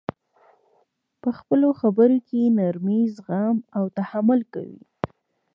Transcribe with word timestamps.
په 1.21 1.29
خپلو 1.39 1.69
خبر 1.79 2.09
کي 2.27 2.41
نرمي، 2.57 3.01
زغم 3.15 3.57
او 3.77 3.83
تحمل 3.97 4.41
کوئ! 4.53 4.73